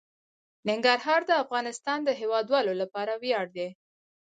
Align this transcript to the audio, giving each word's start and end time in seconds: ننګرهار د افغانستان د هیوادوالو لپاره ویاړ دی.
ننګرهار 0.69 1.21
د 1.27 1.31
افغانستان 1.43 1.99
د 2.03 2.09
هیوادوالو 2.21 2.73
لپاره 2.81 3.13
ویاړ 3.23 3.45
دی. 3.57 3.69